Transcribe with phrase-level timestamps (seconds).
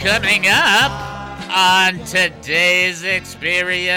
[0.00, 0.90] coming up
[1.54, 3.90] on today's experience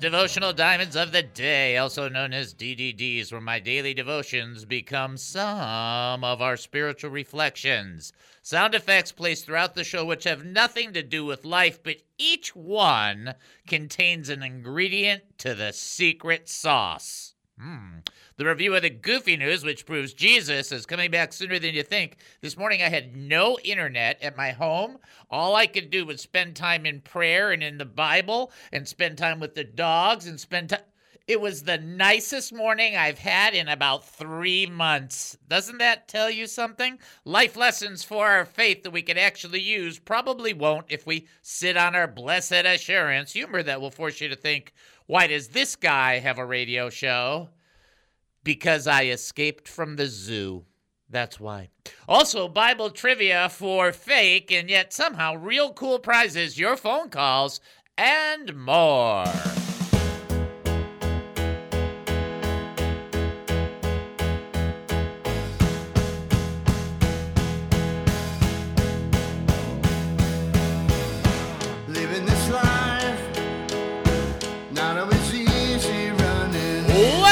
[0.00, 6.24] Devotional Diamonds of the Day, also known as DDDs, where my daily devotions become some
[6.24, 8.12] of our spiritual reflections.
[8.42, 12.56] Sound effects placed throughout the show, which have nothing to do with life, but each
[12.56, 13.34] one
[13.68, 17.34] contains an ingredient to the secret sauce.
[17.60, 17.98] Hmm.
[18.36, 21.82] The review of the Goofy News, which proves Jesus is coming back sooner than you
[21.82, 22.16] think.
[22.40, 24.96] This morning I had no internet at my home.
[25.30, 29.18] All I could do was spend time in prayer and in the Bible and spend
[29.18, 30.80] time with the dogs and spend time.
[31.26, 35.36] It was the nicest morning I've had in about three months.
[35.46, 36.98] Doesn't that tell you something?
[37.24, 41.76] Life lessons for our faith that we can actually use probably won't if we sit
[41.76, 43.32] on our blessed assurance.
[43.34, 44.72] Humor that will force you to think,
[45.10, 47.48] why does this guy have a radio show?
[48.44, 50.66] Because I escaped from the zoo.
[51.08, 51.70] That's why.
[52.06, 57.60] Also, Bible trivia for fake and yet somehow real cool prizes, your phone calls,
[57.98, 59.24] and more.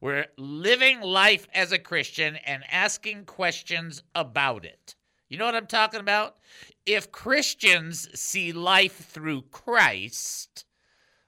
[0.00, 4.94] We're living life as a Christian and asking questions about it.
[5.28, 6.38] You know what I'm talking about?
[6.86, 10.64] If Christians see life through Christ,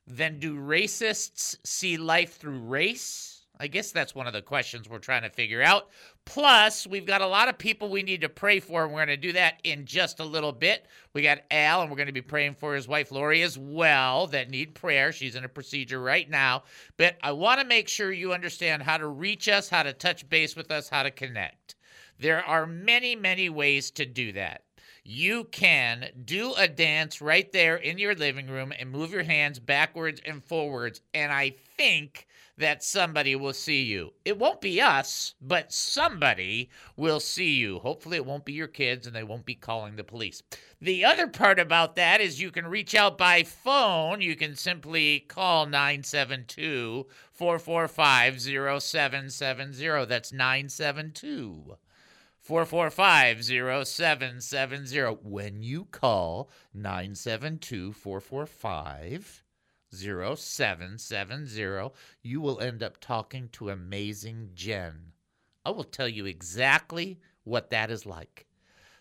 [0.06, 3.44] then do racists see life through race?
[3.61, 5.91] I guess that's one of the questions we're trying to figure out.
[6.25, 9.09] Plus, we've got a lot of people we need to pray for, and we're going
[9.09, 10.87] to do that in just a little bit.
[11.12, 14.28] We got Al, and we're going to be praying for his wife Lori as well,
[14.28, 15.12] that need prayer.
[15.12, 16.62] She's in a procedure right now.
[16.97, 20.28] But I want to make sure you understand how to reach us, how to touch
[20.28, 21.75] base with us, how to connect.
[22.19, 24.62] There are many, many ways to do that.
[25.05, 29.59] You can do a dance right there in your living room and move your hands
[29.59, 31.00] backwards and forwards.
[31.12, 32.28] And I think
[32.62, 34.12] that somebody will see you.
[34.25, 37.81] It won't be us, but somebody will see you.
[37.81, 40.43] Hopefully, it won't be your kids and they won't be calling the police.
[40.81, 44.21] The other part about that is you can reach out by phone.
[44.21, 50.06] You can simply call 972 445 0770.
[50.06, 51.77] That's 972
[52.41, 55.00] 445 0770.
[55.23, 59.41] When you call 972 445
[59.92, 61.91] 0770,
[62.22, 65.12] you will end up talking to amazing Jen.
[65.64, 68.47] I will tell you exactly what that is like.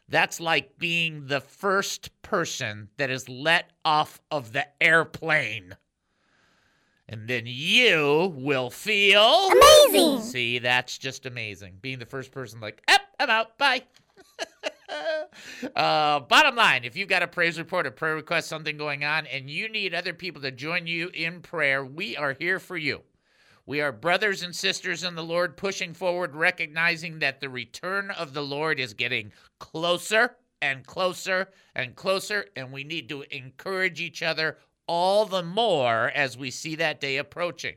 [0.07, 5.77] That's like being the first person that is let off of the airplane.
[7.07, 10.21] And then you will feel Amazing.
[10.21, 11.77] See, that's just amazing.
[11.81, 13.83] Being the first person, like, up, I'm out, bye.
[15.75, 19.25] uh, bottom line, if you've got a praise report, a prayer request, something going on,
[19.27, 23.01] and you need other people to join you in prayer, we are here for you.
[23.65, 28.33] We are brothers and sisters in the Lord, pushing forward, recognizing that the return of
[28.33, 34.23] the Lord is getting closer and closer and closer, and we need to encourage each
[34.23, 34.57] other
[34.87, 37.75] all the more as we see that day approaching.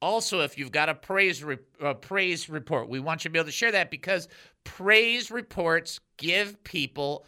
[0.00, 3.38] Also, if you've got a praise re- uh, praise report, we want you to be
[3.38, 4.28] able to share that because
[4.66, 7.26] praise reports give people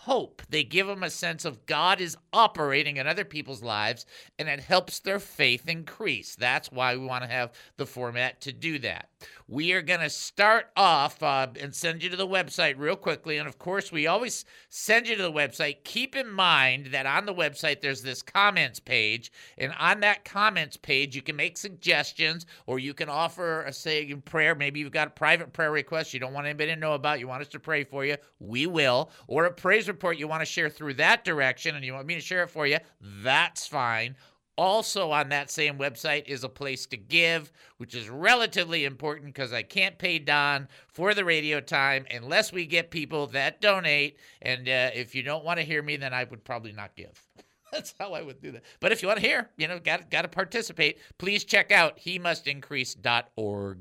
[0.00, 0.42] hope.
[0.48, 4.06] They give them a sense of God is operating in other people's lives
[4.38, 6.34] and it helps their faith increase.
[6.34, 9.08] That's why we want to have the format to do that.
[9.48, 13.38] We are going to start off uh, and send you to the website real quickly.
[13.38, 15.84] And of course, we always send you to the website.
[15.84, 19.30] Keep in mind that on the website, there's this comments page.
[19.58, 24.02] And on that comments page, you can make suggestions or you can offer a say
[24.02, 24.54] in prayer.
[24.54, 27.20] Maybe you've got a private prayer request you don't want anybody to know about.
[27.20, 28.16] You want us to pray for you.
[28.38, 29.10] We will.
[29.26, 32.14] Or a praise report you want to share through that direction and you want me
[32.14, 34.16] to share it for you, that's fine.
[34.58, 39.52] Also, on that same website is a place to give, which is relatively important because
[39.52, 44.18] I can't pay Don for the radio time unless we get people that donate.
[44.42, 47.26] And uh, if you don't want to hear me, then I would probably not give.
[47.72, 48.64] That's how I would do that.
[48.80, 50.98] But if you want to hear, you know, got got to participate.
[51.16, 53.78] Please check out he must increase.org.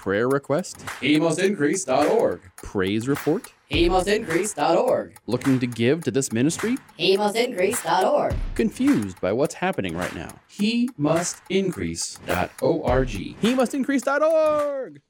[0.00, 0.78] Prayer request?
[1.02, 2.40] HeMustIncrease.org.
[2.56, 3.52] Praise report?
[3.70, 5.18] HeMustIncrease.org.
[5.26, 6.78] Looking to give to this ministry?
[6.98, 8.34] HeMustIncrease.org.
[8.54, 10.34] Confused by what's happening right now?
[10.52, 13.08] HeMustIncrease.org.
[13.42, 15.02] HeMustIncrease.org.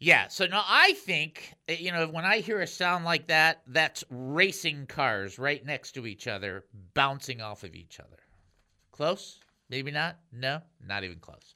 [0.00, 3.62] Yeah, so now I think, uh, you know, when I hear a sound like that,
[3.68, 6.64] that's racing cars right next to each other,
[6.94, 8.18] bouncing off of each other.
[8.90, 9.38] Close?
[9.70, 10.16] Maybe not?
[10.32, 11.54] No, not even close.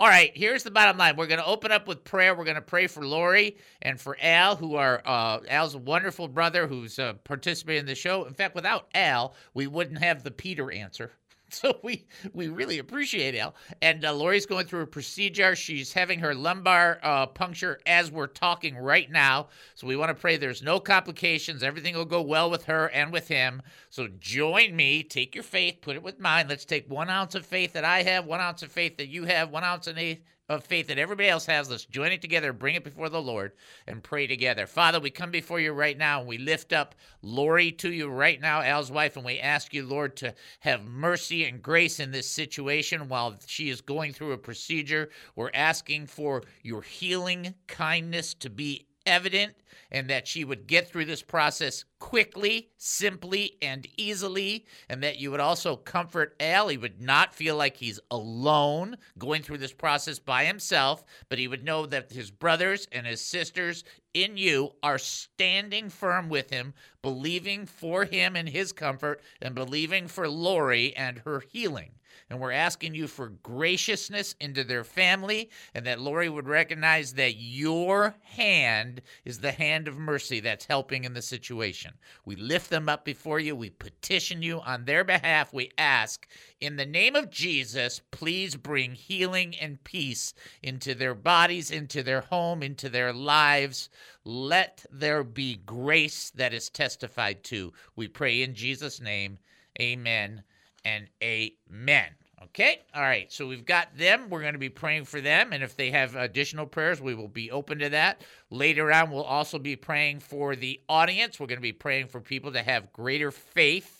[0.00, 1.14] All right, here's the bottom line.
[1.16, 2.34] We're going to open up with prayer.
[2.34, 6.66] We're going to pray for Lori and for Al, who are uh, Al's wonderful brother
[6.66, 8.24] who's uh, participating in the show.
[8.24, 11.12] In fact, without Al, we wouldn't have the Peter answer.
[11.64, 13.54] So we we really appreciate Al.
[13.80, 15.54] And uh, Lori's going through a procedure.
[15.54, 19.48] She's having her lumbar uh, puncture as we're talking right now.
[19.74, 21.62] So we want to pray there's no complications.
[21.62, 23.62] Everything will go well with her and with him.
[23.88, 25.04] So join me.
[25.04, 26.48] Take your faith, put it with mine.
[26.48, 29.24] Let's take one ounce of faith that I have, one ounce of faith that you
[29.24, 31.70] have, one ounce of faith of faith that everybody else has.
[31.70, 33.52] Let's join it together, bring it before the Lord,
[33.86, 34.66] and pray together.
[34.66, 38.40] Father, we come before you right now and we lift up Lori to you right
[38.40, 42.28] now, Al's wife, and we ask you, Lord, to have mercy and grace in this
[42.28, 45.10] situation while she is going through a procedure.
[45.34, 49.54] We're asking for your healing kindness to be evident
[49.90, 55.30] and that she would get through this process quickly, simply, and easily, and that you
[55.30, 56.68] would also comfort Al.
[56.68, 61.48] He would not feel like he's alone going through this process by himself, but he
[61.48, 63.84] would know that his brothers and his sisters
[64.14, 70.08] in you are standing firm with him, believing for him and his comfort, and believing
[70.08, 71.92] for Lori and her healing.
[72.30, 77.34] And we're asking you for graciousness into their family, and that Lori would recognize that
[77.36, 81.92] your hand is the hand of mercy that's helping in the situation.
[82.24, 83.54] We lift them up before you.
[83.54, 85.52] We petition you on their behalf.
[85.52, 86.26] We ask,
[86.60, 92.22] in the name of Jesus, please bring healing and peace into their bodies, into their
[92.22, 93.90] home, into their lives.
[94.24, 97.72] Let there be grace that is testified to.
[97.96, 99.38] We pray in Jesus' name.
[99.80, 100.44] Amen
[100.84, 102.06] and amen.
[102.42, 103.32] Okay, all right.
[103.32, 104.28] So we've got them.
[104.28, 105.52] We're going to be praying for them.
[105.52, 108.20] And if they have additional prayers, we will be open to that.
[108.50, 111.40] Later on, we'll also be praying for the audience.
[111.40, 113.93] We're going to be praying for people to have greater faith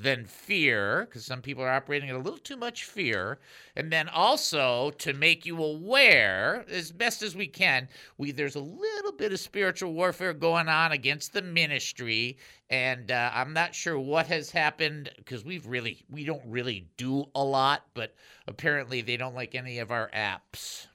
[0.00, 3.38] than fear, because some people are operating at a little too much fear.
[3.74, 8.60] And then also to make you aware, as best as we can, we there's a
[8.60, 12.38] little bit of spiritual warfare going on against the ministry.
[12.70, 17.26] And uh, I'm not sure what has happened because we've really we don't really do
[17.34, 18.14] a lot, but
[18.46, 20.87] apparently they don't like any of our apps.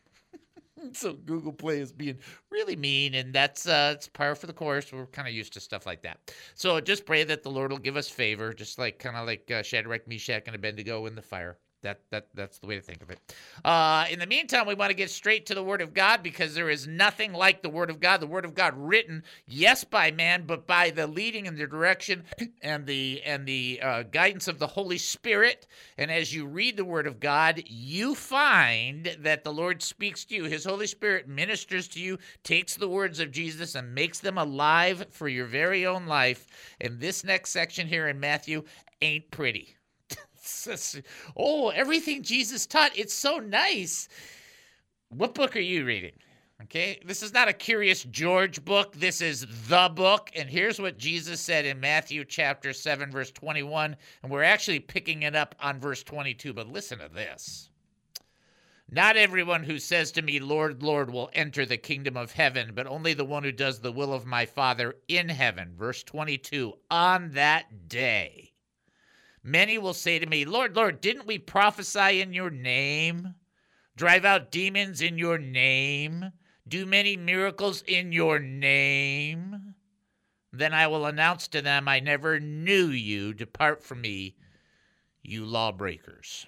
[0.93, 2.17] so Google Play is being
[2.49, 4.91] really mean, and that's uh, it's par for the course.
[4.91, 6.31] We're kind of used to stuff like that.
[6.55, 9.49] So just pray that the Lord will give us favor, just like kind of like
[9.51, 11.57] uh, Shadrach, Meshach, and Abednego in the fire.
[11.83, 13.19] That that that's the way to think of it.
[13.63, 16.55] Uh, in the meantime, we want to get straight to the Word of God because
[16.55, 18.21] there is nothing like the Word of God.
[18.21, 22.23] The Word of God written, yes, by man, but by the leading and the direction
[22.61, 25.67] and the and the uh, guidance of the Holy Spirit.
[25.97, 30.35] And as you read the Word of God, you find that the Lord speaks to
[30.35, 30.45] you.
[30.45, 35.05] His Holy Spirit ministers to you, takes the words of Jesus and makes them alive
[35.11, 36.47] for your very own life.
[36.79, 38.63] And this next section here in Matthew
[39.01, 39.75] ain't pretty
[41.37, 44.07] oh, everything Jesus taught, it's so nice.
[45.09, 46.13] What book are you reading?
[46.63, 48.95] Okay, this is not a Curious George book.
[48.95, 50.31] This is the book.
[50.33, 53.97] And here's what Jesus said in Matthew chapter 7, verse 21.
[54.21, 56.53] And we're actually picking it up on verse 22.
[56.53, 57.69] But listen to this.
[58.89, 62.87] Not everyone who says to me, Lord, Lord, will enter the kingdom of heaven, but
[62.87, 65.73] only the one who does the will of my Father in heaven.
[65.75, 68.52] Verse 22 On that day,
[69.43, 73.35] Many will say to me, Lord, Lord, didn't we prophesy in your name?
[73.95, 76.31] Drive out demons in your name?
[76.67, 79.75] Do many miracles in your name?
[80.53, 83.33] Then I will announce to them, I never knew you.
[83.33, 84.35] Depart from me,
[85.21, 86.45] you lawbreakers.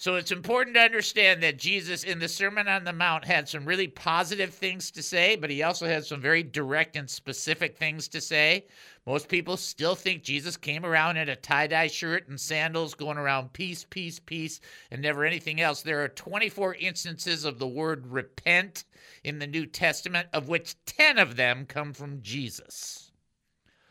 [0.00, 3.66] So it's important to understand that Jesus in the Sermon on the Mount had some
[3.66, 8.08] really positive things to say, but he also had some very direct and specific things
[8.08, 8.66] to say.
[9.04, 13.18] Most people still think Jesus came around in a tie dye shirt and sandals, going
[13.18, 15.82] around peace, peace, peace, and never anything else.
[15.82, 18.84] There are 24 instances of the word repent
[19.22, 23.12] in the New Testament, of which 10 of them come from Jesus.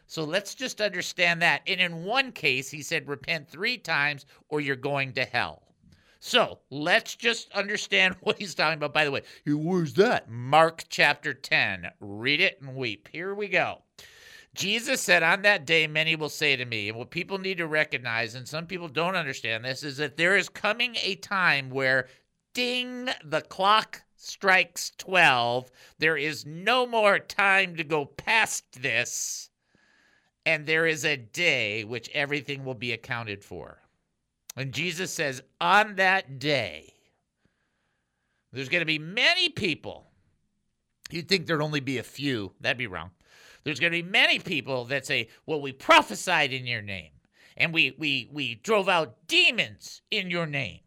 [0.07, 1.61] So let's just understand that.
[1.67, 5.68] And in one case, he said, repent three times or you're going to hell.
[6.19, 8.93] So let's just understand what he's talking about.
[8.93, 10.29] By the way, where's that?
[10.29, 11.91] Mark chapter 10.
[11.99, 13.09] Read it and weep.
[13.11, 13.83] Here we go.
[14.55, 17.67] Jesus said, On that day, many will say to me, and what people need to
[17.67, 22.07] recognize, and some people don't understand this, is that there is coming a time where
[22.53, 25.71] ding, the clock strikes 12.
[25.99, 29.49] There is no more time to go past this.
[30.45, 33.79] And there is a day which everything will be accounted for.
[34.55, 36.93] And Jesus says, On that day,
[38.51, 40.07] there's going to be many people.
[41.11, 42.53] You'd think there'd only be a few.
[42.59, 43.11] That'd be wrong.
[43.63, 47.11] There's going to be many people that say, "Well, we prophesied in your name,
[47.57, 50.79] and we we we drove out demons in your name,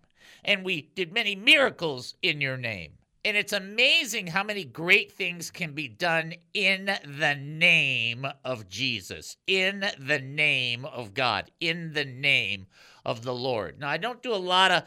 [0.44, 5.52] and we did many miracles in your name." And it's amazing how many great things
[5.52, 12.04] can be done in the name of Jesus, in the name of God, in the
[12.04, 12.66] name
[13.04, 13.78] of the Lord.
[13.78, 14.82] Now, I don't do a lot of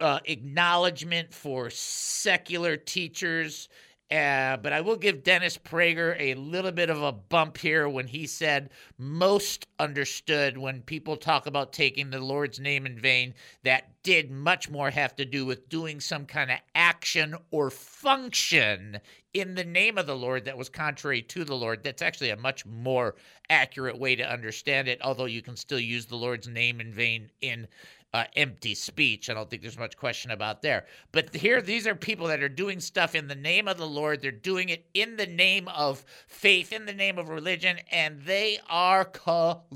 [0.00, 3.68] uh, acknowledgement for secular teachers
[4.10, 8.06] uh, but I will give Dennis Prager a little bit of a bump here when
[8.06, 13.34] he said most understood when people talk about taking the Lord's name in vain,
[13.64, 18.98] that did much more have to do with doing some kind of action or function
[19.34, 21.84] in the name of the Lord that was contrary to the Lord.
[21.84, 23.14] That's actually a much more
[23.50, 27.30] accurate way to understand it, although you can still use the Lord's name in vain
[27.42, 27.68] in
[28.14, 29.28] uh, empty speech.
[29.28, 30.86] I don't think there's much question about there.
[31.12, 34.22] But here, these are people that are doing stuff in the name of the Lord.
[34.22, 38.58] They're doing it in the name of faith, in the name of religion, and they
[38.68, 39.66] are clueless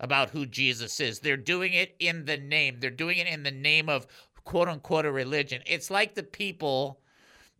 [0.00, 1.20] about who Jesus is.
[1.20, 2.78] They're doing it in the name.
[2.80, 4.06] They're doing it in the name of
[4.44, 5.62] quote unquote a religion.
[5.66, 7.00] It's like the people.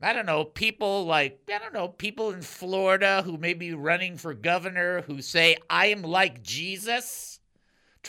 [0.01, 4.17] I don't know, people like, I don't know, people in Florida who may be running
[4.17, 7.38] for governor who say, I am like Jesus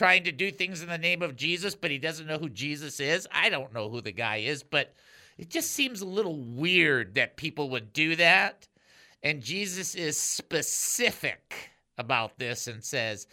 [0.00, 3.00] trying to do things in the name of Jesus, but he doesn't know who Jesus
[3.00, 3.28] is.
[3.30, 4.94] I don't know who the guy is, but
[5.36, 8.66] it just seems a little weird that people would do that.
[9.22, 13.26] And Jesus is specific about this and says,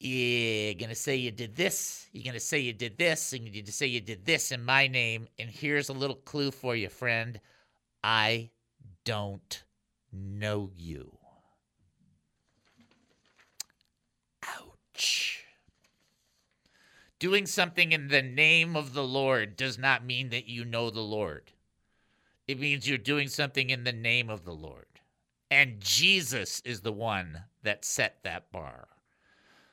[0.00, 3.44] You're going to say you did this, you're going to say you did this, and
[3.44, 5.28] you're going to say you did this in my name.
[5.38, 7.38] And here's a little clue for you, friend
[8.02, 8.50] I
[9.04, 9.62] don't
[10.12, 11.16] know you.
[14.48, 15.39] Ouch.
[17.20, 21.02] Doing something in the name of the Lord does not mean that you know the
[21.02, 21.52] Lord.
[22.48, 24.86] It means you're doing something in the name of the Lord.
[25.50, 28.88] And Jesus is the one that set that bar.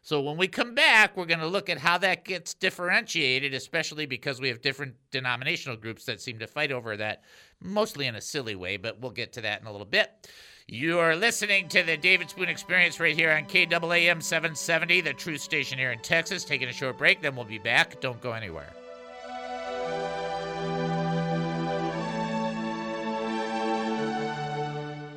[0.02, 4.06] So when we come back, we're going to look at how that gets differentiated, especially
[4.06, 7.24] because we have different denominational groups that seem to fight over that,
[7.62, 10.30] mostly in a silly way, but we'll get to that in a little bit.
[10.70, 15.40] You are listening to the David Spoon Experience right here on KAAM 770, the truth
[15.40, 16.44] station here in Texas.
[16.44, 18.02] Taking a short break, then we'll be back.
[18.02, 18.74] Don't go anywhere.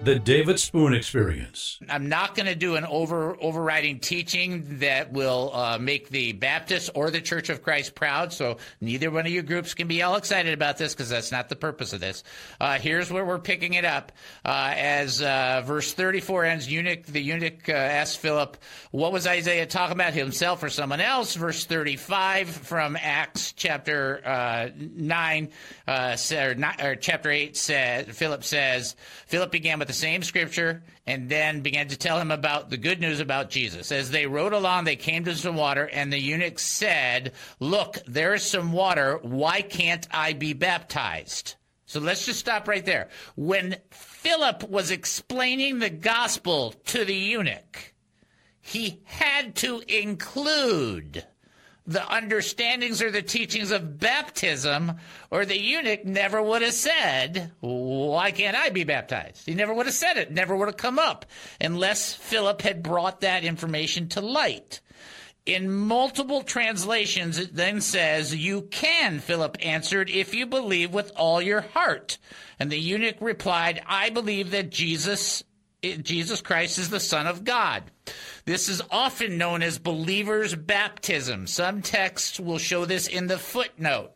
[0.02, 1.78] The David Spoon Experience.
[1.86, 6.88] I'm not going to do an over overriding teaching that will uh, make the Baptist
[6.94, 8.32] or the Church of Christ proud.
[8.32, 11.50] So neither one of you groups can be all excited about this because that's not
[11.50, 12.24] the purpose of this.
[12.58, 14.10] Uh, here's where we're picking it up
[14.42, 16.72] uh, as uh, verse 34 ends.
[16.72, 18.56] Eunuch, the eunuch uh, asked Philip,
[18.92, 24.70] "What was Isaiah talking about, himself or someone else?" Verse 35 from Acts chapter uh,
[24.78, 25.50] nine,
[25.86, 26.16] or,
[26.82, 31.88] or chapter eight said, Philip says, Philip began with the same scripture and then began
[31.88, 33.90] to tell him about the good news about Jesus.
[33.90, 38.32] As they rode along, they came to some water, and the eunuch said, Look, there
[38.34, 39.18] is some water.
[39.22, 41.56] Why can't I be baptized?
[41.86, 43.08] So let's just stop right there.
[43.34, 47.92] When Philip was explaining the gospel to the eunuch,
[48.60, 51.26] he had to include
[51.86, 54.92] the understandings or the teachings of baptism,
[55.30, 59.46] or the eunuch never would have said, Why can't I be baptized?
[59.46, 61.26] He never would have said it, never would have come up,
[61.60, 64.80] unless Philip had brought that information to light.
[65.46, 71.40] In multiple translations, it then says, You can, Philip answered, if you believe with all
[71.40, 72.18] your heart.
[72.58, 75.42] And the eunuch replied, I believe that Jesus
[75.82, 77.90] it- Jesus Christ is the Son of God.
[78.44, 81.46] This is often known as believer's baptism.
[81.46, 84.12] Some texts will show this in the footnote.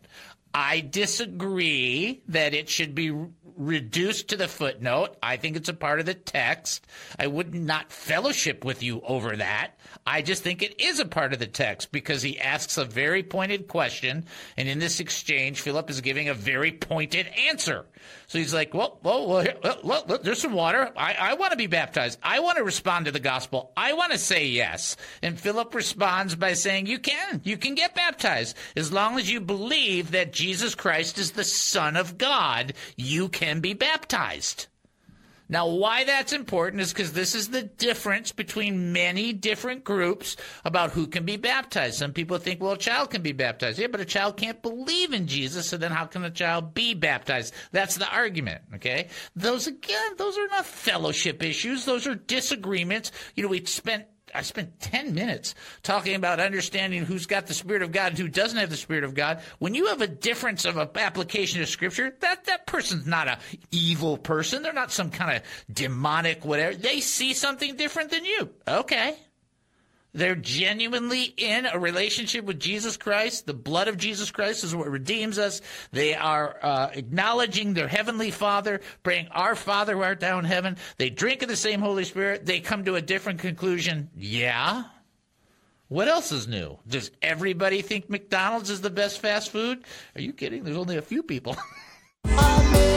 [0.52, 3.12] I disagree that it should be
[3.56, 5.16] reduced to the footnote.
[5.22, 6.86] I think it's a part of the text.
[7.18, 9.78] I would not fellowship with you over that.
[10.06, 13.22] I just think it is a part of the text because he asks a very
[13.22, 17.86] pointed question, and in this exchange, Philip is giving a very pointed answer.
[18.26, 20.90] So he's like, "Well, well, well, well, there's some water.
[20.96, 22.18] I, I want to be baptized.
[22.22, 23.72] I want to respond to the gospel.
[23.76, 27.40] I want to say yes." And Philip responds by saying, "You can.
[27.44, 31.96] You can get baptized as long as you believe that Jesus Christ is the Son
[31.96, 32.74] of God.
[32.96, 34.66] You can be baptized."
[35.48, 40.92] Now, why that's important is because this is the difference between many different groups about
[40.92, 41.96] who can be baptized.
[41.98, 43.78] Some people think, well, a child can be baptized.
[43.78, 46.94] Yeah, but a child can't believe in Jesus, so then how can a child be
[46.94, 47.52] baptized?
[47.72, 49.08] That's the argument, okay?
[49.36, 51.84] Those, again, those are not fellowship issues.
[51.84, 53.12] Those are disagreements.
[53.34, 57.82] You know, we spent I spent 10 minutes talking about understanding who's got the Spirit
[57.82, 59.40] of God and who doesn't have the Spirit of God.
[59.58, 63.38] When you have a difference of application of Scripture, that, that person's not a
[63.70, 64.62] evil person.
[64.62, 66.76] They're not some kind of demonic whatever.
[66.76, 68.50] They see something different than you.
[68.66, 69.16] Okay.
[70.14, 73.46] They're genuinely in a relationship with Jesus Christ.
[73.46, 75.60] The blood of Jesus Christ is what redeems us.
[75.90, 80.76] They are uh, acknowledging their heavenly Father, praying, Our Father who art thou in heaven.
[80.98, 82.46] They drink of the same Holy Spirit.
[82.46, 84.08] They come to a different conclusion.
[84.16, 84.84] Yeah.
[85.88, 86.78] What else is new?
[86.86, 89.84] Does everybody think McDonald's is the best fast food?
[90.14, 90.62] Are you kidding?
[90.64, 91.56] There's only a few people.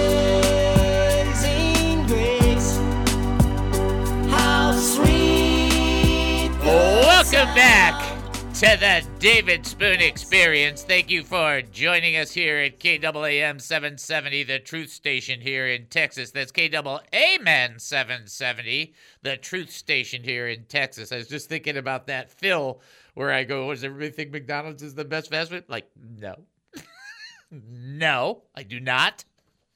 [7.47, 10.83] Welcome back to the David Spoon Experience.
[10.83, 16.31] Thank you for joining us here at KAAM 770, the truth station here in Texas.
[16.31, 21.13] That's KAAM 770, the truth station here in Texas.
[21.13, 22.81] I was just thinking about that Phil
[23.13, 25.63] where I go, does everybody think McDonald's is the best fast food?
[25.69, 25.89] Like,
[26.19, 26.35] no.
[27.51, 29.23] no, I do not.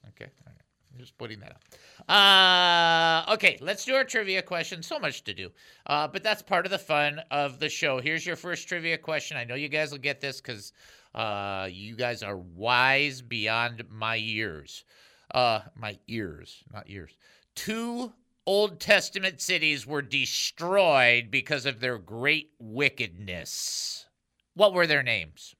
[0.08, 0.30] Okay.
[0.46, 1.62] I'm just putting that up.
[2.08, 4.82] Uh, okay, let's do our trivia question.
[4.82, 5.50] So much to do.
[5.86, 8.00] Uh, but that's part of the fun of the show.
[8.00, 9.36] Here's your first trivia question.
[9.36, 10.72] I know you guys will get this because
[11.14, 14.84] uh, you guys are wise beyond my years.
[15.32, 17.16] Uh, my ears, not ears.
[17.54, 18.12] Two
[18.46, 24.06] Old Testament cities were destroyed because of their great wickedness.
[24.54, 25.54] What were their names?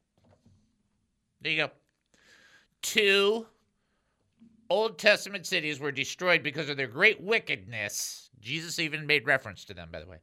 [1.40, 1.70] There you go.
[2.82, 3.46] Two
[4.70, 8.30] Old Testament cities were destroyed because of their great wickedness.
[8.40, 10.18] Jesus even made reference to them, by the way.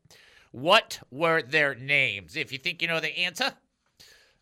[0.51, 2.35] What were their names?
[2.35, 3.53] If you think you know the answer,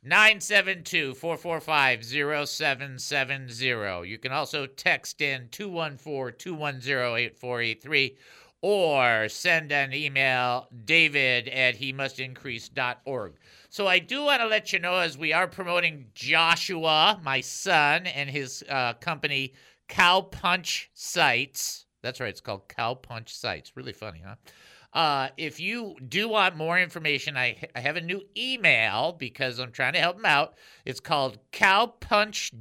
[0.03, 4.09] 972 445 0770.
[4.09, 8.17] You can also text in 214 210 8483
[8.61, 13.33] or send an email david at he must increase.org.
[13.69, 18.07] So I do want to let you know as we are promoting Joshua, my son,
[18.07, 19.53] and his uh, company,
[19.87, 21.85] Cow Punch Sites.
[22.01, 23.75] That's right, it's called Cow Punch Sites.
[23.75, 24.35] Really funny, huh?
[24.93, 29.71] Uh, if you do want more information, I, I have a new email because I'm
[29.71, 30.55] trying to help him out.
[30.85, 32.53] It's called cowpunchdad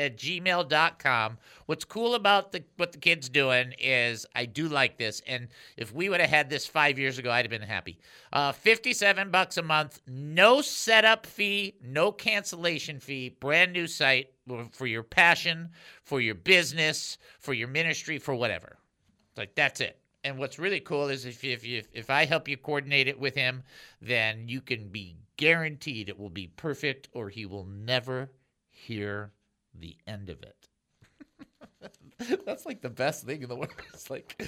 [0.00, 1.38] at gmail.com.
[1.66, 5.20] What's cool about the what the kid's doing is I do like this.
[5.26, 7.98] And if we would have had this five years ago, I'd have been happy.
[8.32, 14.30] Uh, 57 bucks a month, no setup fee, no cancellation fee, brand new site
[14.72, 15.70] for your passion,
[16.02, 18.78] for your business, for your ministry, for whatever.
[19.36, 19.98] Like that's it.
[20.22, 23.34] And what's really cool is if if you, if I help you coordinate it with
[23.34, 23.62] him,
[24.02, 28.30] then you can be guaranteed it will be perfect, or he will never
[28.68, 29.32] hear
[29.74, 30.68] the end of it.
[32.44, 33.72] That's like the best thing in the world.
[33.94, 34.42] It's like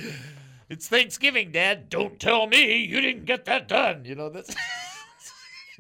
[0.69, 1.89] it's Thanksgiving, Dad.
[1.89, 4.05] Don't tell me you didn't get that done.
[4.05, 4.55] You know that's.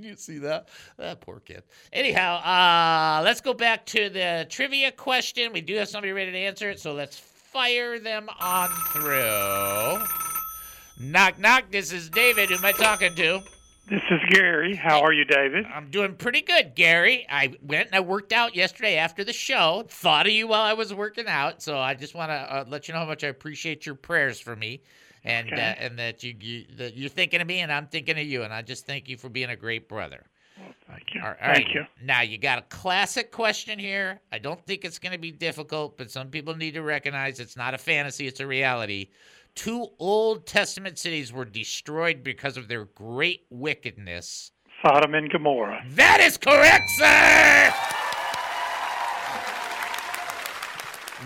[0.02, 0.68] Can you see that?
[0.96, 1.62] That poor kid.
[1.92, 5.52] Anyhow, uh, let's go back to the trivia question.
[5.52, 10.04] We do have somebody ready to answer it, so let's fire them on through.
[10.98, 11.70] Knock, knock.
[11.70, 12.48] This is David.
[12.48, 13.40] Who am I talking to?
[13.88, 14.74] This is Gary.
[14.74, 15.66] How are you, David?
[15.66, 17.24] I'm doing pretty good, Gary.
[17.30, 19.84] I went and I worked out yesterday after the show.
[19.88, 22.88] Thought of you while I was working out, so I just want to uh, let
[22.88, 24.82] you know how much I appreciate your prayers for me,
[25.24, 25.60] and Okay.
[25.60, 28.42] uh, and that you, you that you're thinking of me and I'm thinking of you,
[28.42, 30.24] and I just thank you for being a great brother.
[30.88, 31.22] Thank you.
[31.22, 31.56] All right.
[31.56, 31.84] Thank you.
[32.02, 34.20] Now you got a classic question here.
[34.30, 37.56] I don't think it's going to be difficult, but some people need to recognize it's
[37.56, 39.08] not a fantasy; it's a reality.
[39.54, 44.52] Two Old Testament cities were destroyed because of their great wickedness.
[44.84, 45.84] Sodom and Gomorrah.
[45.90, 47.72] That is correct, sir.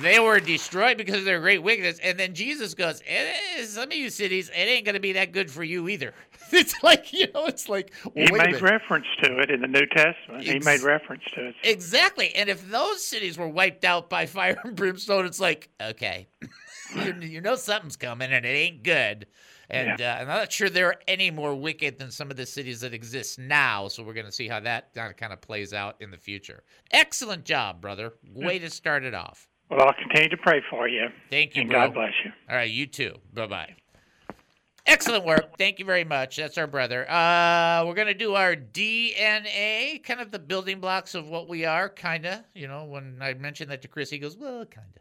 [0.01, 1.99] They were destroyed because of their great wickedness.
[2.03, 5.33] And then Jesus goes, eh, some of you cities, it ain't going to be that
[5.33, 6.13] good for you either.
[6.53, 10.45] It's like, you know, it's like, He made reference to it in the New Testament.
[10.45, 11.57] he made reference to it.
[11.65, 12.33] Exactly.
[12.37, 16.29] And if those cities were wiped out by fire and brimstone, it's like, okay,
[16.95, 19.27] you, you know something's coming and it ain't good.
[19.69, 22.95] And uh, I'm not sure they're any more wicked than some of the cities that
[22.95, 23.89] exist now.
[23.89, 26.63] So we're going to see how that kind of plays out in the future.
[26.93, 28.13] Excellent job, brother.
[28.33, 29.49] Way to start it off.
[29.71, 31.09] Well, I'll continue to pray for you.
[31.31, 31.87] Thank you, and bro.
[31.87, 32.33] God bless you.
[32.49, 33.15] All right, you too.
[33.35, 33.75] Bye bye.
[34.87, 35.59] Excellent work.
[35.59, 36.37] Thank you very much.
[36.37, 37.11] That's our brother.
[37.11, 41.89] Uh, we're gonna do our DNA, kind of the building blocks of what we are,
[41.89, 42.45] kinda.
[42.55, 45.01] You know, when I mentioned that to Chris, he goes, "Well, kinda."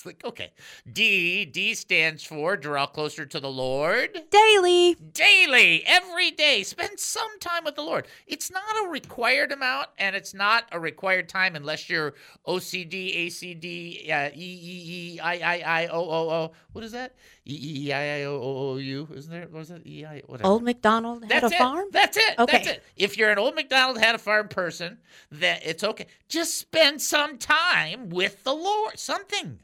[0.00, 0.50] It's like, okay.
[0.90, 1.44] D.
[1.44, 4.94] D stands for draw closer to the Lord Daily.
[5.12, 6.62] daily, every day.
[6.62, 8.06] Spend some time with the Lord.
[8.26, 12.14] It's not a required amount, and it's not a required time unless you're
[12.46, 16.52] OCD, ACD, uh, E E E I I I O O O.
[16.72, 17.14] What is that?
[17.46, 19.08] E E E I I O O O U.
[19.14, 19.48] Isn't there?
[19.50, 19.86] What is that?
[19.86, 20.48] E I whatever.
[20.48, 21.58] Old MacDonald had That's a it.
[21.58, 21.88] farm.
[21.92, 22.34] That's it.
[22.38, 22.70] That's Okay.
[22.70, 22.82] it.
[22.96, 24.98] If you're an old McDonald had a farm person,
[25.32, 26.06] that it's okay.
[26.28, 28.98] Just spend some time with the Lord.
[28.98, 29.58] Something.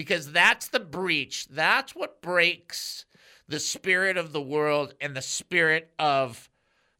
[0.00, 1.46] Because that's the breach.
[1.48, 3.04] That's what breaks
[3.46, 6.48] the spirit of the world and the spirit of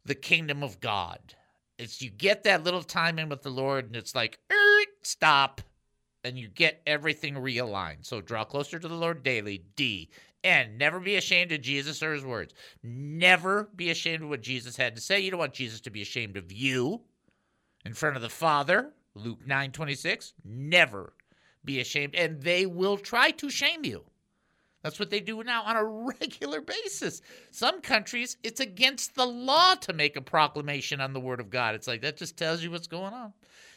[0.05, 1.17] the kingdom of God.
[1.79, 5.61] It's you get that little time in with the Lord and it's like, "Er, stop.
[6.23, 8.05] And you get everything realigned.
[8.05, 9.63] So draw closer to the Lord daily.
[9.75, 10.11] D.
[10.43, 12.53] And never be ashamed of Jesus or his words.
[12.83, 15.19] Never be ashamed of what Jesus had to say.
[15.19, 17.01] You don't want Jesus to be ashamed of you
[17.83, 18.93] in front of the Father.
[19.15, 20.33] Luke 9 26.
[20.45, 21.13] Never
[21.63, 22.15] be ashamed.
[22.15, 24.03] And they will try to shame you.
[24.83, 25.83] That's what they do now on a
[26.19, 27.21] regular basis.
[27.51, 31.75] Some countries, it's against the law to make a proclamation on the Word of God.
[31.75, 33.33] It's like that just tells you what's going on.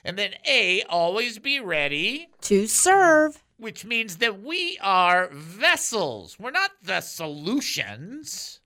[0.07, 3.43] And then A, always be ready To serve.
[3.59, 6.39] which means that we are vessels.
[6.39, 8.61] We're not the solutions.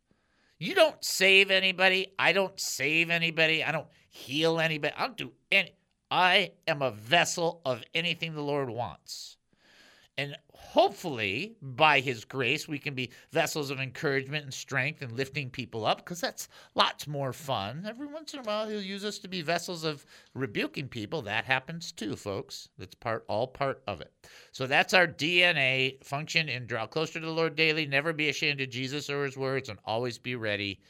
[0.59, 2.13] You don't save anybody.
[2.19, 3.63] I don't save anybody.
[3.63, 4.93] I don't heal anybody.
[4.97, 5.73] I don't do any.
[6.11, 9.37] I am a vessel of anything the Lord wants.
[10.19, 15.49] And hopefully, by His grace, we can be vessels of encouragement and strength and lifting
[15.49, 17.85] people up because that's lots more fun.
[17.87, 21.23] Every once in a while, He'll use us to be vessels of rebuking people.
[21.23, 22.69] That happens too, folks.
[22.79, 24.13] That's part, all part of it.
[24.51, 28.61] So that's our DNA function in draw closer to the Lord daily, never be ashamed
[28.61, 30.81] of Jesus or His words, and always be ready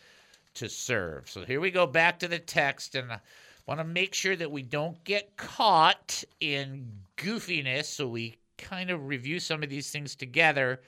[0.55, 1.29] to serve.
[1.29, 3.21] So here we go back to the text, and I
[3.69, 7.85] want to make sure that we don't get caught in goofiness.
[7.85, 10.81] So we kind of review some of these things together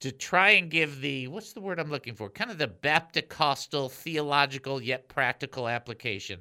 [0.00, 2.30] to try and give the what's the word I'm looking for?
[2.30, 6.40] Kind of the Baptist-costal, theological yet practical application.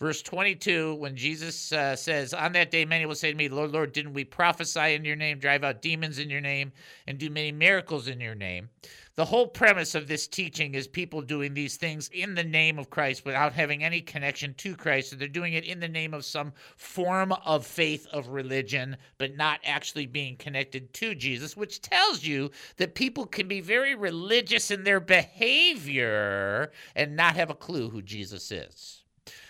[0.00, 3.70] Verse 22, when Jesus uh, says, On that day, many will say to me, Lord,
[3.70, 6.72] Lord, didn't we prophesy in your name, drive out demons in your name,
[7.06, 8.70] and do many miracles in your name?
[9.16, 12.90] The whole premise of this teaching is people doing these things in the name of
[12.90, 15.10] Christ without having any connection to Christ.
[15.10, 19.36] So they're doing it in the name of some form of faith of religion, but
[19.36, 24.72] not actually being connected to Jesus, which tells you that people can be very religious
[24.72, 29.03] in their behavior and not have a clue who Jesus is.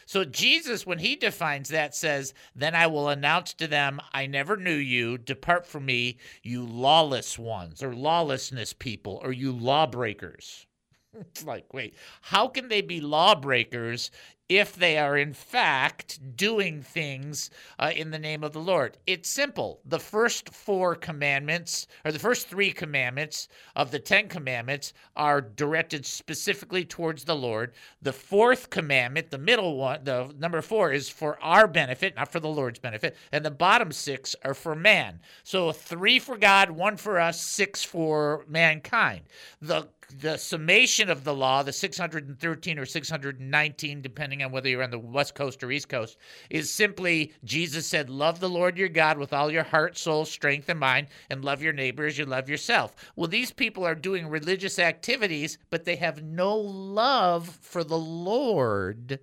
[0.06, 4.56] So Jesus, when he defines that, says, Then I will announce to them, I never
[4.56, 5.18] knew you.
[5.18, 10.66] Depart from me, you lawless ones, or lawlessness people, or you lawbreakers.
[11.16, 14.10] It's like, wait, how can they be lawbreakers
[14.48, 18.98] if they are in fact doing things uh, in the name of the Lord?
[19.06, 19.80] It's simple.
[19.84, 26.04] The first four commandments, or the first three commandments of the Ten Commandments, are directed
[26.04, 27.72] specifically towards the Lord.
[28.02, 32.40] The fourth commandment, the middle one, the number four, is for our benefit, not for
[32.40, 33.16] the Lord's benefit.
[33.32, 35.20] And the bottom six are for man.
[35.42, 39.22] So three for God, one for us, six for mankind.
[39.60, 44.90] The the summation of the law, the 613 or 619, depending on whether you're on
[44.90, 46.16] the West Coast or East Coast,
[46.50, 50.68] is simply Jesus said, Love the Lord your God with all your heart, soul, strength,
[50.68, 52.94] and mind, and love your neighbor as you love yourself.
[53.16, 59.20] Well, these people are doing religious activities, but they have no love for the Lord.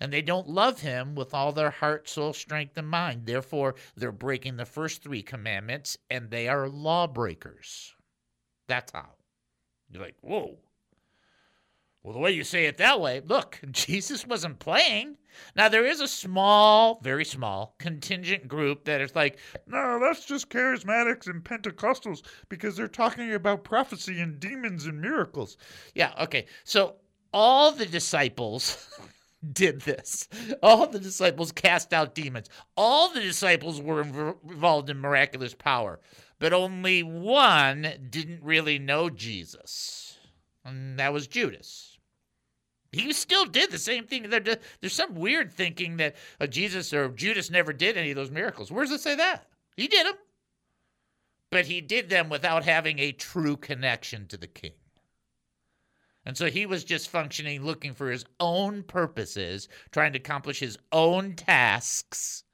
[0.00, 3.26] And they don't love him with all their heart, soul, strength, and mind.
[3.26, 7.94] Therefore, they're breaking the first three commandments, and they are lawbreakers.
[8.68, 9.17] That's how.
[9.90, 10.58] You're like, whoa.
[12.02, 15.16] Well, the way you say it that way, look, Jesus wasn't playing.
[15.54, 20.50] Now, there is a small, very small contingent group that is like, no, that's just
[20.50, 25.56] charismatics and Pentecostals because they're talking about prophecy and demons and miracles.
[25.94, 26.46] Yeah, okay.
[26.64, 26.96] So,
[27.32, 28.88] all the disciples
[29.52, 30.28] did this.
[30.62, 32.48] All the disciples cast out demons.
[32.76, 36.00] All the disciples were inv- involved in miraculous power,
[36.38, 40.18] but only one didn't really know Jesus,
[40.64, 41.98] and that was Judas.
[42.90, 44.30] He still did the same thing.
[44.30, 48.72] There's some weird thinking that uh, Jesus or Judas never did any of those miracles.
[48.72, 49.46] Where does it say that?
[49.76, 50.14] He did them,
[51.50, 54.72] but he did them without having a true connection to the king.
[56.24, 60.76] And so he was just functioning, looking for his own purposes, trying to accomplish his
[60.92, 62.44] own tasks,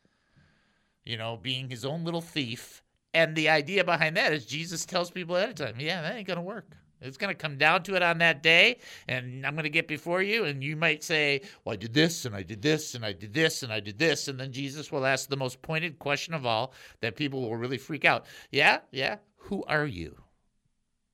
[1.04, 2.83] you know, being his own little thief.
[3.14, 6.26] And the idea behind that is Jesus tells people ahead of time, yeah, that ain't
[6.26, 6.76] going to work.
[7.00, 9.86] It's going to come down to it on that day, and I'm going to get
[9.86, 13.04] before you, and you might say, Well, I did this, and I did this, and
[13.04, 14.26] I did this, and I did this.
[14.26, 16.72] And then Jesus will ask the most pointed question of all
[17.02, 18.24] that people will really freak out.
[18.50, 20.16] Yeah, yeah, who are you?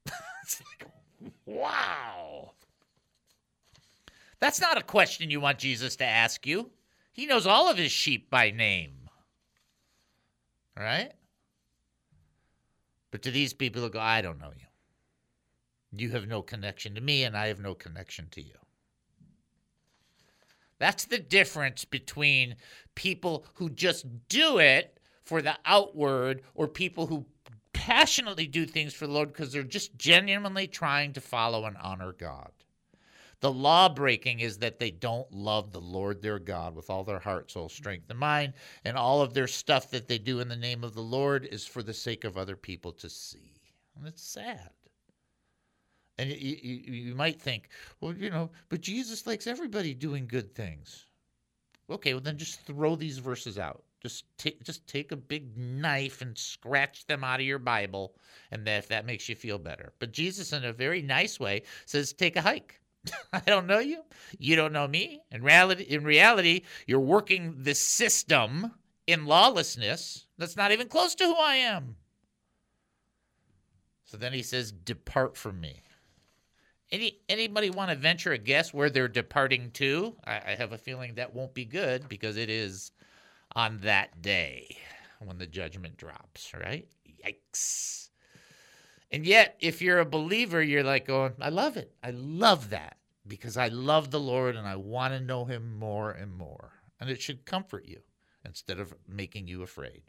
[0.43, 0.91] It's like,
[1.45, 2.53] wow.
[4.41, 6.71] That's not a question you want Jesus to ask you.
[7.13, 9.09] He knows all of his sheep by name.
[10.77, 11.13] Right?
[13.11, 14.67] But to these people who go, I don't know you.
[15.93, 18.55] You have no connection to me, and I have no connection to you.
[20.79, 22.57] That's the difference between
[22.95, 27.27] people who just do it for the outward or people who
[27.73, 32.13] passionately do things for the Lord because they're just genuinely trying to follow and honor
[32.13, 32.51] God.
[33.41, 37.19] The law breaking is that they don't love the Lord their God with all their
[37.19, 38.53] heart, soul, strength, and mind,
[38.85, 41.67] and all of their stuff that they do in the name of the Lord is
[41.67, 43.55] for the sake of other people to see.
[43.97, 44.71] And it's sad.
[46.19, 50.55] And you, you, you might think, well, you know, but Jesus likes everybody doing good
[50.55, 51.07] things.
[51.89, 53.83] Okay, well then just throw these verses out.
[54.03, 58.15] Just take just take a big knife and scratch them out of your Bible,
[58.51, 59.93] and that, if that makes you feel better.
[59.99, 62.80] But Jesus, in a very nice way, says, take a hike.
[63.33, 64.03] I don't know you.
[64.39, 65.23] You don't know me.
[65.31, 68.73] In reality, in reality, you're working the system
[69.07, 71.97] in lawlessness that's not even close to who I am.
[74.05, 75.83] So then he says, "Depart from me."
[76.91, 80.17] Any anybody want to venture a guess where they're departing to?
[80.25, 82.91] I, I have a feeling that won't be good because it is
[83.55, 84.77] on that day
[85.21, 86.53] when the judgment drops.
[86.53, 86.89] Right?
[87.25, 88.10] Yikes.
[89.11, 91.93] And yet, if you're a believer, you're like going, I love it.
[92.03, 92.97] I love that
[93.27, 96.73] because I love the Lord and I want to know him more and more.
[97.01, 98.01] And it should comfort you
[98.45, 100.03] instead of making you afraid.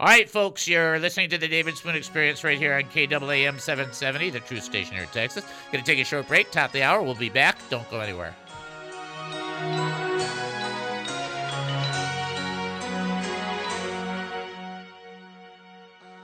[0.00, 4.30] All right, folks, you're listening to the David Spoon Experience right here on KAAM 770,
[4.30, 5.44] the true station here in Texas.
[5.70, 7.02] Going to take a short break, top of the hour.
[7.02, 7.58] We'll be back.
[7.70, 8.34] Don't go anywhere.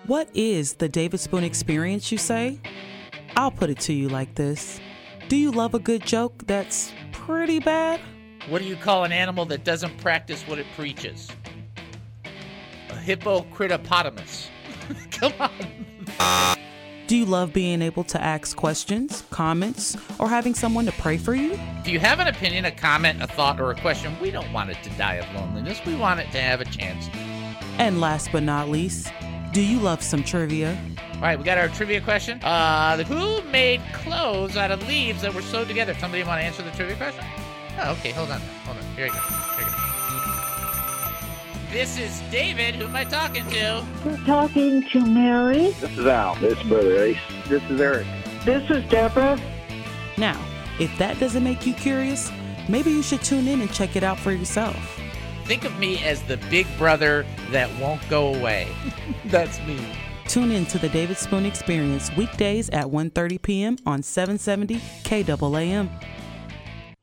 [0.06, 2.60] What is the David Spoon experience, you say?
[3.34, 4.80] I'll put it to you like this
[5.28, 8.00] Do you love a good joke that's pretty bad?
[8.48, 11.28] What do you call an animal that doesn't practice what it preaches?
[12.24, 14.46] A hippocritopotamus.
[15.10, 16.56] Come on.
[17.08, 21.34] Do you love being able to ask questions, comments, or having someone to pray for
[21.34, 21.58] you?
[21.80, 24.70] If you have an opinion, a comment, a thought, or a question, we don't want
[24.70, 25.80] it to die of loneliness.
[25.84, 27.08] We want it to have a chance.
[27.78, 29.12] And last but not least,
[29.56, 30.78] do you love some trivia?
[31.14, 32.38] All right, we got our trivia question.
[32.42, 35.94] Uh, who made clothes out of leaves that were sewed together?
[35.94, 37.24] Somebody want to answer the trivia question?
[37.78, 38.10] Oh, okay.
[38.10, 38.40] Hold on.
[38.66, 38.84] Hold on.
[38.94, 39.16] Here we go.
[39.16, 39.78] Here you go.
[41.72, 42.74] This is David.
[42.74, 43.82] Who am I talking to?
[44.04, 45.70] You're talking to Mary.
[45.80, 46.34] This is Al.
[46.34, 47.16] This is Brother Ace.
[47.48, 48.06] This is Eric.
[48.44, 49.40] This is Deborah.
[50.18, 50.38] Now,
[50.78, 52.30] if that doesn't make you curious,
[52.68, 54.95] maybe you should tune in and check it out for yourself.
[55.46, 58.66] Think of me as the big brother that won't go away.
[59.26, 59.78] That's me.
[60.26, 63.76] Tune in to the David Spoon Experience weekdays at 1:30 p.m.
[63.86, 65.88] on 770 KAAM.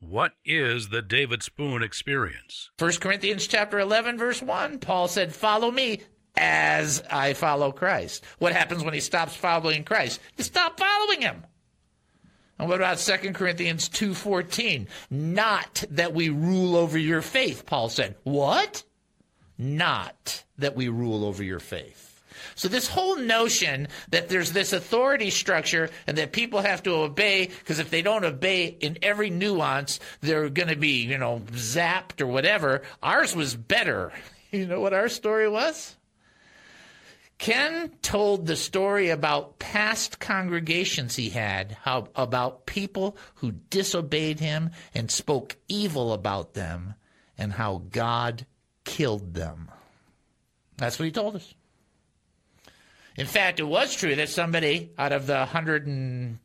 [0.01, 2.69] What is the David Spoon experience?
[2.79, 6.01] 1 Corinthians chapter 11 verse 1, Paul said, "Follow me
[6.35, 10.19] as I follow Christ." What happens when he stops following Christ?
[10.37, 11.45] You stop following him.
[12.63, 14.87] And what about 2 Corinthians 2:14?
[15.09, 18.15] Not that we rule over your faith, Paul said.
[18.23, 18.83] What?
[19.57, 22.21] Not that we rule over your faith.
[22.55, 27.47] So this whole notion that there's this authority structure and that people have to obey
[27.47, 32.21] because if they don't obey in every nuance, they're going to be, you know, zapped
[32.21, 32.83] or whatever.
[33.03, 34.13] Ours was better.
[34.51, 35.97] You know what our story was?
[37.43, 44.69] Ken told the story about past congregations he had, how about people who disobeyed him
[44.93, 46.93] and spoke evil about them,
[47.37, 48.45] and how God
[48.85, 49.69] killed them.
[50.77, 51.53] That's what he told us.
[53.17, 56.39] In fact, it was true that somebody out of the 110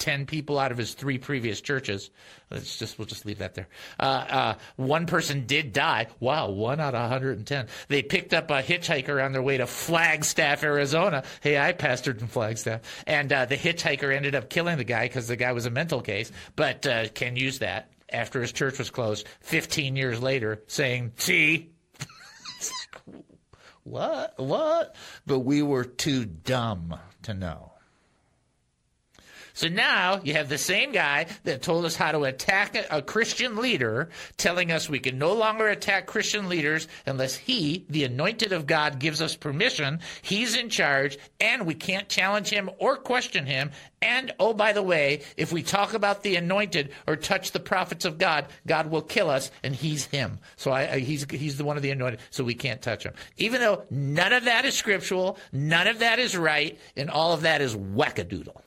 [0.00, 2.10] 10 people out of his three previous churches.
[2.50, 3.68] Let's just we'll just leave that there.
[3.98, 6.08] Uh, uh, one person did die.
[6.18, 7.66] Wow, one out of 110.
[7.88, 11.22] They picked up a hitchhiker on their way to Flagstaff, Arizona.
[11.42, 15.28] Hey, I pastored in Flagstaff, and uh, the hitchhiker ended up killing the guy because
[15.28, 16.32] the guy was a mental case.
[16.56, 21.70] But uh, can use that after his church was closed 15 years later, saying, "See."
[23.82, 24.34] What?
[24.36, 24.94] What?
[25.26, 27.69] But we were too dumb to know.
[29.54, 33.56] So now you have the same guy that told us how to attack a, Christian
[33.56, 38.66] leader telling us we can no longer attack Christian leaders unless he, the anointed of
[38.66, 40.00] God, gives us permission.
[40.22, 43.70] He's in charge and we can't challenge him or question him.
[44.02, 48.04] And oh, by the way, if we talk about the anointed or touch the prophets
[48.04, 50.38] of God, God will kill us and he's him.
[50.56, 53.14] So I, I, he's, he's the one of the anointed, so we can't touch him.
[53.36, 57.42] Even though none of that is scriptural, none of that is right, and all of
[57.42, 58.62] that is wackadoodle.